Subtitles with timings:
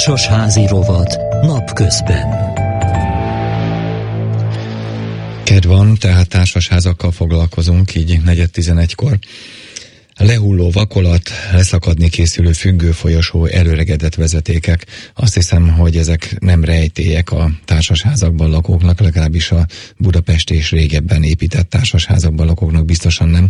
[0.00, 2.52] Társasházi rovat napközben.
[5.44, 9.18] Kedv van, tehát társasházakkal foglalkozunk, így negyed tizenegykor.
[10.16, 14.86] Lehulló vakolat, leszakadni készülő függő folyosó, előregedett vezetékek.
[15.14, 21.70] Azt hiszem, hogy ezek nem rejtélyek a társasházakban lakóknak, legalábbis a Budapest és régebben épített
[21.70, 23.48] társasházakban lakóknak biztosan nem.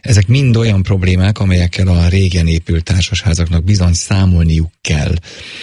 [0.00, 5.14] Ezek mind olyan problémák, amelyekkel a régen épült társasházaknak bizony számolniuk kell,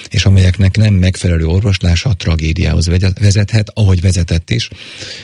[0.10, 2.88] és amelyeknek nem megfelelő orvoslása a tragédiához
[3.20, 4.70] vezethet, ahogy vezetett is.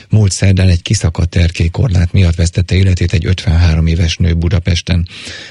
[0.08, 5.08] Múlt szerdán egy kiszakadt erkélykorlát miatt vesztette életét egy 53 éves nő Budapesten.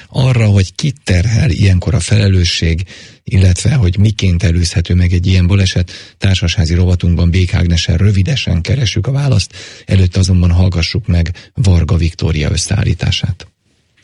[0.10, 2.84] Arra, hogy kit terhel ilyenkor a felelősség,
[3.24, 9.12] illetve hogy miként előzhető meg egy ilyen baleset, társasházi rovatunkban Bék Ágnesen rövidesen keresük a
[9.12, 9.54] választ,
[9.86, 13.48] előtt azonban hallgassuk meg Varga Viktória összeállítását.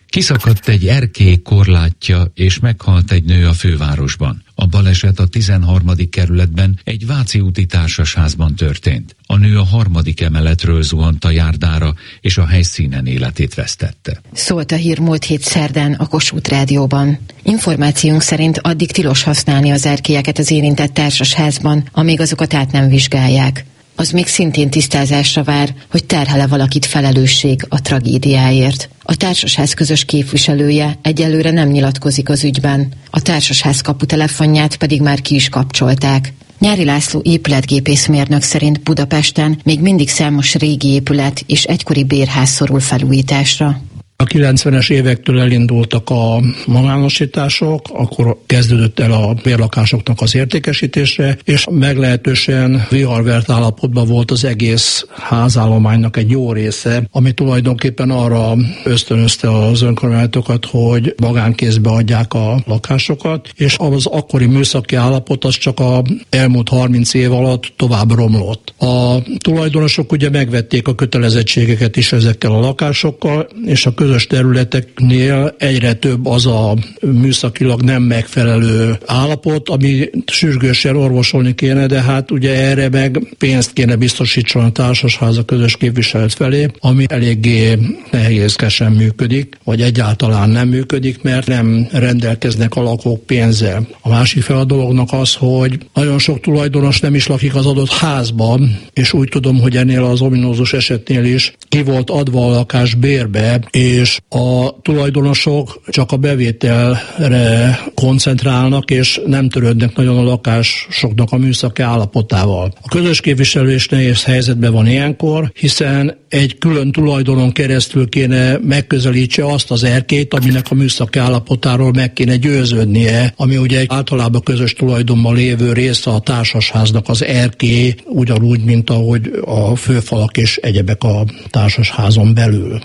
[0.09, 4.43] Kiszakadt egy erkély korlátja, és meghalt egy nő a fővárosban.
[4.55, 5.91] A baleset a 13.
[6.09, 9.15] kerületben egy Váci úti társasházban történt.
[9.27, 14.21] A nő a harmadik emeletről zuhant a járdára, és a helyszínen életét vesztette.
[14.33, 17.19] Szólt a hír múlt hét szerdán a Kossuth Rádióban.
[17.43, 23.65] Információnk szerint addig tilos használni az erkélyeket az érintett társasházban, amíg azokat át nem vizsgálják
[23.95, 28.89] az még szintén tisztázásra vár, hogy terhele valakit felelősség a tragédiáért.
[29.01, 35.35] A társasház közös képviselője egyelőre nem nyilatkozik az ügyben, a társasház kaputelefonját pedig már ki
[35.35, 36.33] is kapcsolták.
[36.59, 43.81] Nyári László épületgépészmérnök szerint Budapesten még mindig számos régi épület és egykori bérház szorul felújításra.
[44.17, 52.85] A 90-es évektől elindultak a magánosítások, akkor kezdődött el a bérlakásoknak az értékesítése, és meglehetősen
[52.89, 60.65] viharvert állapotban volt az egész házállománynak egy jó része, ami tulajdonképpen arra ösztönözte az önkormányzatokat,
[60.65, 67.13] hogy magánkézbe adják a lakásokat, és az akkori műszaki állapot az csak a elmúlt 30
[67.13, 68.73] év alatt tovább romlott.
[68.77, 75.93] A tulajdonosok ugye megvették a kötelezettségeket is ezekkel a lakásokkal, és a közös területeknél egyre
[75.93, 82.89] több az a műszakilag nem megfelelő állapot, ami sürgősen orvosolni kéne, de hát ugye erre
[82.89, 87.77] meg pénzt kéne biztosítson a társasház a közös képviselet felé, ami eléggé
[88.11, 93.87] nehézkesen működik, vagy egyáltalán nem működik, mert nem rendelkeznek a lakók pénzzel.
[94.01, 97.91] A másik fel a dolognak az, hogy nagyon sok tulajdonos nem is lakik az adott
[97.91, 102.93] házban, és úgy tudom, hogy ennél az ominózus esetnél is ki volt adva a lakás
[102.93, 111.31] bérbe, és és a tulajdonosok csak a bevételre koncentrálnak, és nem törődnek nagyon a lakásoknak
[111.31, 112.73] a műszaki állapotával.
[112.81, 119.45] A közös képviselő is nehéz helyzetben van ilyenkor, hiszen egy külön tulajdonon keresztül kéne megközelítse
[119.45, 124.73] azt az erkét, aminek a műszaki állapotáról meg kéne győződnie, ami ugye egy általában közös
[124.73, 131.25] tulajdonban lévő része a társasháznak az erké, ugyanúgy, mint ahogy a főfalak és egyebek a
[131.49, 132.79] társasházon belül.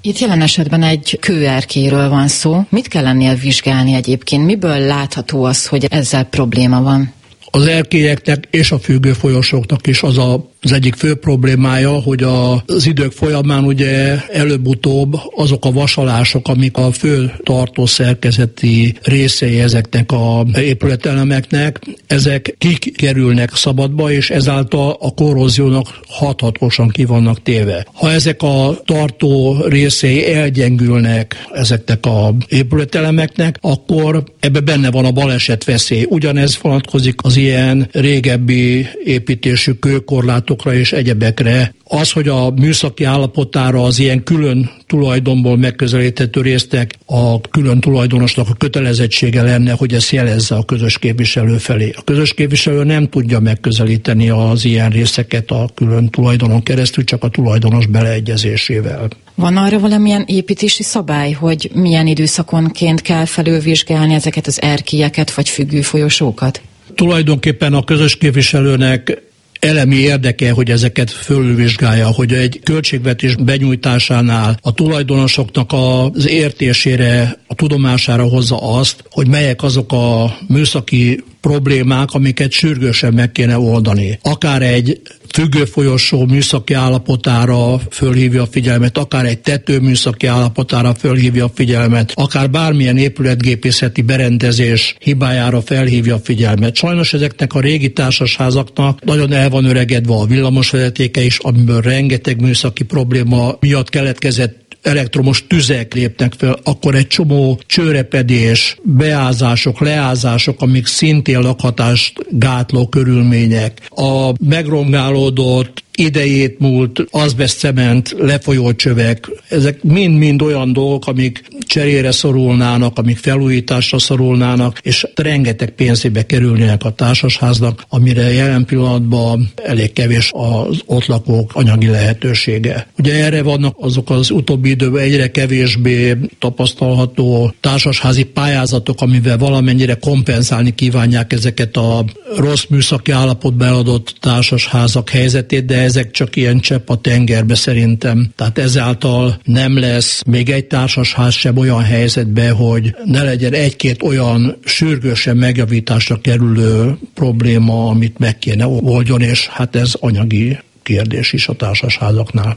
[0.00, 2.64] Itt jelen esetben egy kőerkéről van szó.
[2.68, 4.44] Mit kell ennél vizsgálni egyébként?
[4.44, 7.12] Miből látható az, hogy ezzel probléma van?
[7.50, 12.22] Az erkélyeknek és a függő folyosóknak is az a az egyik fő problémája, hogy
[12.66, 20.12] az idők folyamán ugye előbb-utóbb azok a vasalások, amik a fő tartó szerkezeti részei ezeknek
[20.12, 27.86] a épületelemeknek, ezek kikerülnek szabadba, és ezáltal a korróziónak hathatósan ki vannak téve.
[27.92, 35.64] Ha ezek a tartó részei elgyengülnek ezeknek a épületelemeknek, akkor ebbe benne van a baleset
[35.64, 36.06] veszély.
[36.08, 41.74] Ugyanez vonatkozik az ilyen régebbi építésű kőkorlátok adatokra és egyebekre.
[41.84, 48.54] Az, hogy a műszaki állapotára az ilyen külön tulajdonból megközelíthető résztek a külön tulajdonosnak a
[48.54, 51.92] kötelezettsége lenne, hogy ezt jelezze a közös képviselő felé.
[51.96, 57.28] A közös képviselő nem tudja megközelíteni az ilyen részeket a külön tulajdonon keresztül, csak a
[57.28, 59.08] tulajdonos beleegyezésével.
[59.34, 65.80] Van arra valamilyen építési szabály, hogy milyen időszakonként kell felülvizsgálni ezeket az erkélyeket vagy függő
[65.80, 66.60] folyosókat?
[66.94, 69.25] Tulajdonképpen a közös képviselőnek
[69.66, 78.24] elemi érdeke, hogy ezeket fölülvizsgálja, hogy egy költségvetés benyújtásánál a tulajdonosoknak az értésére, a tudomására
[78.24, 84.18] hozza azt, hogy melyek azok a műszaki problémák, amiket sürgősen meg kéne oldani.
[84.22, 85.00] Akár egy
[85.32, 92.12] függő folyosó műszaki állapotára fölhívja a figyelmet, akár egy tető műszaki állapotára fölhívja a figyelmet,
[92.14, 96.74] akár bármilyen épületgépészeti berendezés hibájára felhívja a figyelmet.
[96.74, 102.84] Sajnos ezeknek a régi társasházaknak nagyon el van öregedve a villamosvezetéke is, amiből rengeteg műszaki
[102.84, 111.40] probléma miatt keletkezett elektromos tüzek lépnek fel, akkor egy csomó csőrepedés, beázások, leázások, amik szintén
[111.40, 113.88] lakhatást gátló körülmények.
[113.90, 123.98] A megrongálódott idejét múlt azbeszcement, lefolyócsövek, ezek mind-mind olyan dolgok, amik cserére szorulnának, amik felújításra
[123.98, 131.50] szorulnának, és rengeteg pénzébe kerülnének a társasháznak, amire jelen pillanatban elég kevés az ott lakók
[131.54, 132.86] anyagi lehetősége.
[132.98, 140.74] Ugye erre vannak azok az utóbbi időben egyre kevésbé tapasztalható társasházi pályázatok, amivel valamennyire kompenzálni
[140.74, 142.04] kívánják ezeket a
[142.36, 148.32] rossz műszaki állapotban eladott társasházak helyzetét, de ezek csak ilyen csepp a tengerbe szerintem.
[148.36, 154.58] Tehát ezáltal nem lesz még egy társasház sem olyan helyzetbe, hogy ne legyen egy-két olyan
[154.64, 161.54] sürgősen megjavításra kerülő probléma, amit meg kéne oldjon, és hát ez anyagi kérdés is a
[161.54, 162.56] társasházaknál.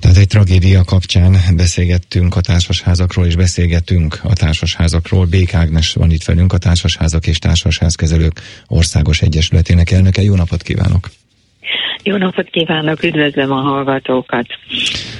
[0.00, 5.24] Tehát egy tragédia kapcsán beszélgettünk a társasházakról, és beszélgetünk a társasházakról.
[5.24, 10.22] Bék Ágnes van itt velünk, a Társasházak és Társasházkezelők Országos Egyesületének elnöke.
[10.22, 11.10] Jó napot kívánok!
[12.06, 14.46] Jó napot kívánok, üdvözlöm a hallgatókat!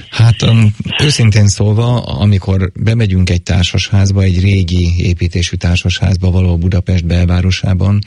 [0.09, 7.99] Hát um, őszintén szólva, amikor bemegyünk egy társasházba, egy régi építésű társasházba való Budapest belvárosában,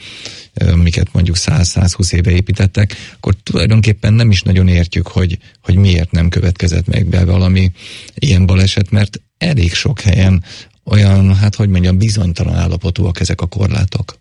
[0.71, 6.29] amiket mondjuk 100-120 éve építettek, akkor tulajdonképpen nem is nagyon értjük, hogy, hogy miért nem
[6.29, 7.71] következett meg be valami
[8.15, 10.43] ilyen baleset, mert elég sok helyen
[10.83, 14.17] olyan, hát hogy mondjam, bizonytalan állapotúak ezek a korlátok.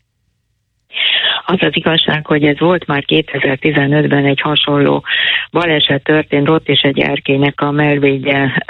[1.50, 5.05] Az az igazság, hogy ez volt már 2015-ben egy hasonló
[5.53, 8.65] baleset történt, ott is egy erkének a melvédje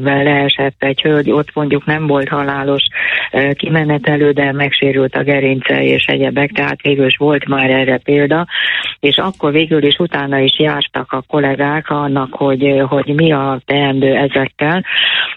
[0.00, 2.82] leesett egy hölgy, ott mondjuk nem volt halálos
[3.52, 8.46] kimenetelő, de megsérült a gerince és egyebek, tehát végül is volt már erre példa,
[9.00, 14.14] és akkor végül is utána is jártak a kollégák annak, hogy, hogy mi a teendő
[14.14, 14.84] ezekkel,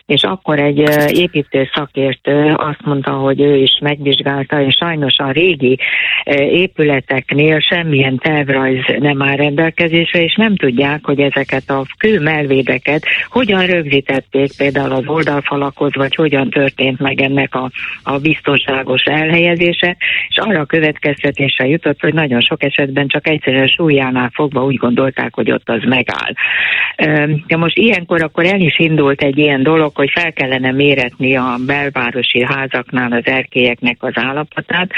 [0.06, 0.84] és akkor egy
[1.18, 5.80] építő szakértő azt mondta, hogy ő is megvizsgálta, és sajnos a régi
[6.64, 13.66] épületeknél semmilyen tervrajz nem áll rendelkezésre, és nem tudják, hogy ezeket a kő melvédeket hogyan
[13.66, 17.72] rögzítették például az oldalfalakhoz, vagy hogyan történt meg ennek a,
[18.04, 19.98] a biztonságos elhelyezése,
[20.30, 25.34] és arra a következtetésre jutott, hogy nagyon sok esetben csak egyszerűen súlyánál fogva úgy gondolták,
[25.34, 26.34] hogy ott az megáll.
[27.48, 31.56] De most ilyenkor akkor el is indult egy ilyen dolog, hogy fel kellene méretni a
[31.66, 34.92] belvárosi házaknál az erkélyeknek az állapotát,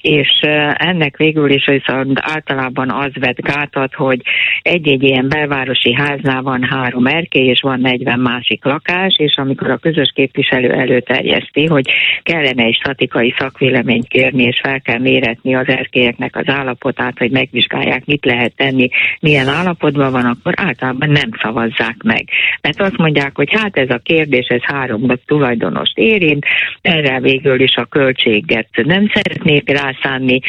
[0.00, 0.28] és
[0.74, 4.20] ennek végül is viszont általában az vett gátat, hogy
[4.62, 9.76] egy-egy ilyen belvárosi háznál van három erkély, és van 40 másik lakás, és amikor a
[9.76, 11.90] közös képviselő előterjeszti, hogy
[12.22, 18.04] kellene egy statikai szakvéleményt kérni, és fel kell méretni az erkélyeknek az állapotát, hogy megvizsgálják,
[18.04, 18.88] mit lehet tenni,
[19.20, 22.28] milyen állapotban van, akkor általában nem szavazzák meg.
[22.60, 26.44] Mert azt mondják, hogy hát ez a kérdés, ez három tulajdonost érint,
[26.80, 30.40] erre végül is a költséget nem szeretnék rászánni,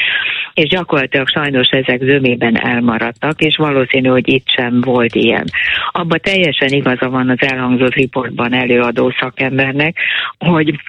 [0.54, 5.46] és gyakorlatilag sajnos ezek zömében elmaradtak, és valószínű, hogy itt sem volt ilyen.
[5.92, 9.98] Abba teljesen igaza van az elhangzott riportban előadó szakembernek,
[10.38, 10.80] hogy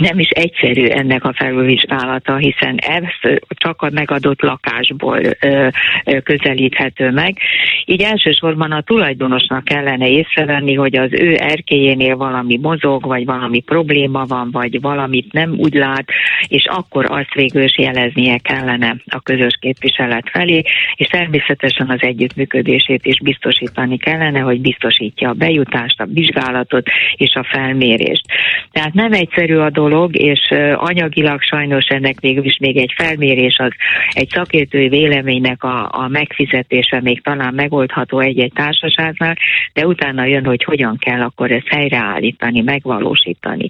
[0.00, 5.68] nem is egyszerű ennek a felülvizsgálata, hiszen ez csak a megadott lakásból ö,
[6.04, 7.38] ö, közelíthető meg.
[7.84, 14.24] Így elsősorban a tulajdonosnak kellene észrevenni, hogy az ő erkélyénél valami mozog, vagy valami probléma
[14.24, 16.04] van, vagy valamit nem úgy lát,
[16.48, 20.62] és akkor azt végül is jeleznie kellene a közös képviselet felé,
[20.94, 27.44] és természetesen az együttműködését is biztosítani kellene, hogy biztosítja a bejutást, a vizsgálatot és a
[27.50, 28.24] felmérést.
[28.72, 30.40] Tehát nem egyszerű a dolog, és
[30.74, 33.72] anyagilag sajnos ennek végül is még egy felmérés, az
[34.12, 39.36] egy szakértői véleménynek a, a megfizetése még talán megoldható egy-egy társaságnál,
[39.72, 43.68] de utána jön, hogy hogyan kell akkor ezt helyreállítani, megvalósítani.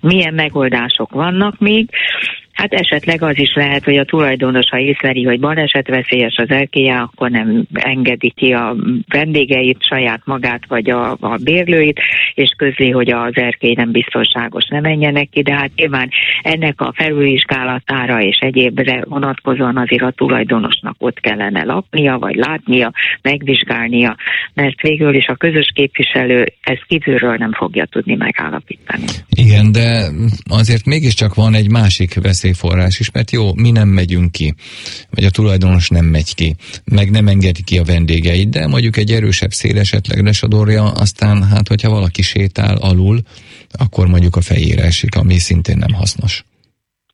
[0.00, 1.90] Milyen megoldások vannak még,
[2.58, 7.30] Hát esetleg az is lehet, hogy a tulajdonos, ha észleli, hogy balesetveszélyes az elkéje, akkor
[7.30, 8.76] nem engedi ki a
[9.08, 12.00] vendégeit, saját magát vagy a, a bérlőit,
[12.34, 16.10] és közli, hogy az erkély nem biztonságos, nem menjenek ki, de hát nyilván
[16.42, 24.16] ennek a felülvizsgálatára és egyébre vonatkozóan azért a tulajdonosnak ott kellene laknia, vagy látnia, megvizsgálnia,
[24.54, 29.04] mert végül is a közös képviselő ezt kívülről nem fogja tudni megállapítani.
[29.28, 30.08] Igen, de
[30.50, 34.54] azért mégiscsak van egy másik veszély veszélyforrás is, mert jó, mi nem megyünk ki,
[35.10, 39.12] vagy a tulajdonos nem megy ki, meg nem engedi ki a vendégeit, de mondjuk egy
[39.12, 43.22] erősebb szél esetleg lesodorja, aztán hát, hogyha valaki sétál alul,
[43.70, 46.44] akkor mondjuk a fejére esik, ami szintén nem hasznos.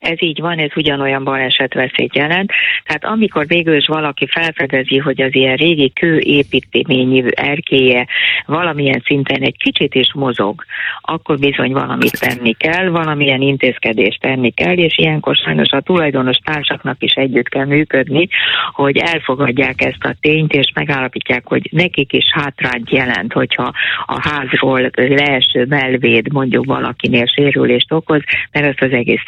[0.04, 2.50] Ez így van, ez ugyanolyan balesetveszélyt jelent.
[2.84, 8.06] Tehát amikor végül is valaki felfedezi, hogy az ilyen régi kőépítményű erkéje
[8.46, 10.64] valamilyen szinten egy kicsit is mozog,
[11.00, 17.02] akkor bizony valamit tenni kell, valamilyen intézkedést tenni kell, és ilyenkor sajnos a tulajdonos társaknak
[17.02, 18.28] is együtt kell működni,
[18.72, 23.72] hogy elfogadják ezt a tényt, és megállapítják, hogy nekik is hátrányt jelent, hogyha
[24.06, 29.22] a házról leeső melvéd mondjuk valakinél sérülést okoz, mert ezt az egész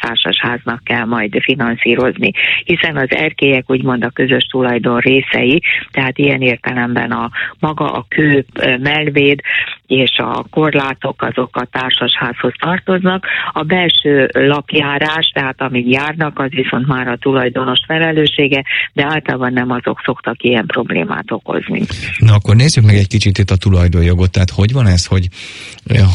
[0.67, 2.31] társasháznak kell majd finanszírozni.
[2.63, 8.45] Hiszen az erkélyek úgymond a közös tulajdon részei, tehát ilyen értelemben a maga a kő
[8.79, 9.39] melvéd
[9.87, 13.25] és a korlátok azok a társasházhoz tartoznak.
[13.53, 19.71] A belső lapjárás, tehát amíg járnak, az viszont már a tulajdonos felelőssége, de általában nem
[19.71, 21.81] azok szoktak ilyen problémát okozni.
[22.17, 24.31] Na akkor nézzük meg egy kicsit itt a tulajdonjogot.
[24.31, 25.27] Tehát hogy van ez, hogy,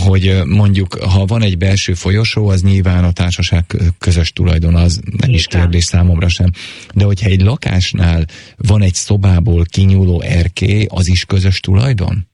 [0.06, 3.64] hogy mondjuk, ha van egy belső folyosó, az nyilván a társaság
[3.98, 6.50] közös tulajdon, az nem is kérdés számomra sem.
[6.94, 8.24] De hogyha egy lakásnál
[8.56, 12.30] van egy szobából kinyúló erkély, az is közös tulajdon?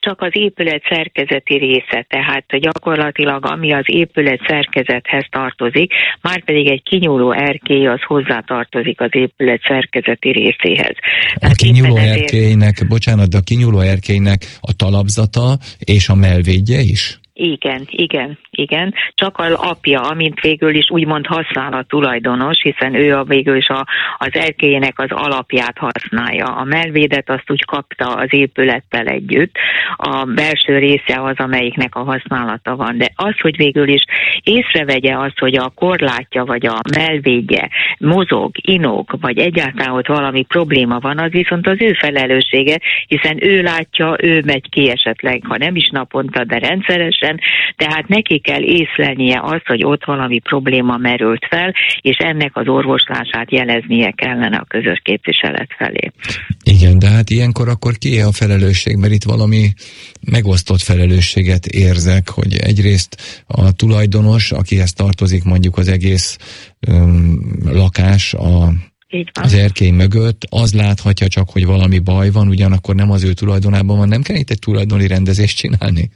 [0.00, 6.82] csak az épület szerkezeti része, tehát gyakorlatilag ami az épület szerkezethez tartozik, már pedig egy
[6.82, 10.96] kinyúló erkély az hozzá tartozik az épület szerkezeti részéhez.
[11.34, 17.20] A kinyúló erkélynek, bocsánat, de a kinyúló erkélynek a talapzata és a melvédje is?
[17.38, 18.94] Igen, igen, igen.
[19.14, 23.68] Csak az apja, amint végül is úgymond használ a tulajdonos, hiszen ő a végül is
[23.68, 23.86] a,
[24.18, 26.46] az erkélyének az alapját használja.
[26.46, 29.56] A melvédet azt úgy kapta az épülettel együtt.
[29.96, 32.98] A belső része az, amelyiknek a használata van.
[32.98, 34.04] De az, hogy végül is
[34.42, 40.98] észrevegye azt, hogy a korlátja vagy a melvédje mozog, inog, vagy egyáltalán ott valami probléma
[40.98, 45.76] van, az viszont az ő felelőssége, hiszen ő látja, ő megy ki esetleg, ha nem
[45.76, 47.40] is naponta, de rendszeresen, teljesen,
[47.76, 53.50] tehát neki kell észlelnie azt, hogy ott valami probléma merült fel, és ennek az orvoslását
[53.50, 56.10] jeleznie kellene a közös képviselet felé.
[56.62, 59.72] Igen, de hát ilyenkor akkor ki a felelősség, mert itt valami
[60.30, 66.38] megosztott felelősséget érzek, hogy egyrészt a tulajdonos, akihez tartozik mondjuk az egész
[66.88, 68.72] um, lakás, a
[69.32, 73.96] az erkély mögött, az láthatja csak, hogy valami baj van, ugyanakkor nem az ő tulajdonában
[73.96, 74.08] van.
[74.08, 76.10] Nem kell itt egy tulajdoni rendezést csinálni?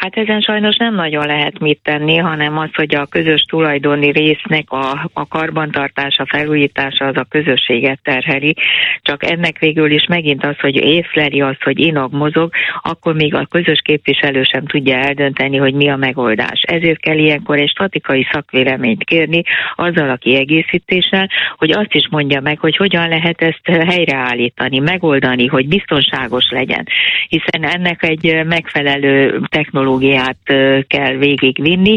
[0.00, 4.70] Hát ezen sajnos nem nagyon lehet mit tenni, hanem az, hogy a közös tulajdoni résznek
[4.70, 8.54] a, a karbantartása, felújítása az a közösséget terheli.
[9.02, 12.52] Csak ennek végül is megint az, hogy észleli azt, hogy inog mozog,
[12.82, 16.60] akkor még a közös képviselő sem tudja eldönteni, hogy mi a megoldás.
[16.60, 19.42] Ezért kell ilyenkor egy statikai szakvéleményt kérni
[19.74, 25.68] azzal a kiegészítéssel, hogy azt is mondja meg, hogy hogyan lehet ezt helyreállítani, megoldani, hogy
[25.68, 26.86] biztonságos legyen.
[27.28, 30.38] Hiszen ennek egy megfelelő technológia technológiát
[30.86, 31.96] kell végigvinni,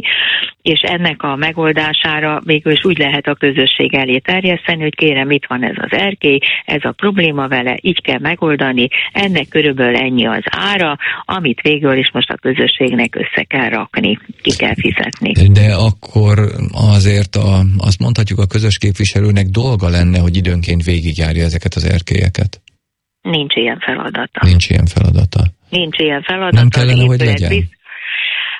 [0.61, 5.45] és ennek a megoldására végül is úgy lehet a közösség elé terjeszteni, hogy kérem, itt
[5.47, 10.43] van ez az erkély, ez a probléma vele, így kell megoldani, ennek körülbelül ennyi az
[10.49, 15.31] ára, amit végül is most a közösségnek össze kell rakni, ki kell fizetni.
[15.51, 16.39] De akkor
[16.93, 22.61] azért a, azt mondhatjuk a közös képviselőnek dolga lenne, hogy időnként végigjárja ezeket az erkélyeket?
[23.21, 24.39] Nincs ilyen feladata.
[24.41, 25.43] Nincs ilyen feladata.
[25.69, 26.55] Nincs ilyen feladata.
[26.55, 27.49] Nem kellene, hogy legyen?
[27.49, 27.81] Bizt-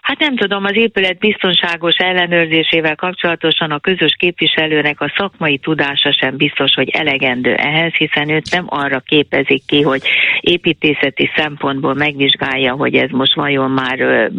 [0.04, 6.38] Hát nem tudom, az épület biztonságos ellenőrzésével kapcsolatosan a közös képviselőnek a szakmai tudása sem
[6.38, 10.02] biztos, hogy elegendő ehhez, hiszen őt nem arra képezik ki, hogy
[10.40, 14.30] építészeti szempontból megvizsgálja, hogy ez most vajon már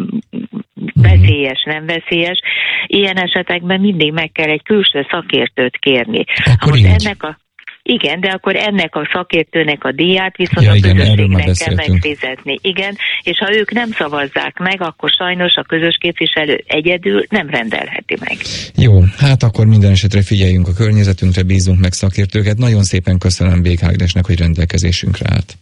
[0.94, 2.38] veszélyes, nem veszélyes.
[2.86, 6.24] Ilyen esetekben mindig meg kell egy külső szakértőt kérni.
[6.44, 7.43] Akkor most ennek a
[7.86, 12.58] igen, de akkor ennek a szakértőnek a díját viszont ja, a igen, közösségnek kell megfizetni.
[12.62, 18.16] Igen, és ha ők nem szavazzák meg, akkor sajnos a közös képviselő egyedül nem rendelheti
[18.20, 18.36] meg.
[18.76, 22.56] Jó, hát akkor minden esetre figyeljünk a környezetünkre, bízunk meg szakértőket.
[22.56, 25.56] Nagyon szépen köszönöm Bék Ágnesnek, hogy rendelkezésünkre állt.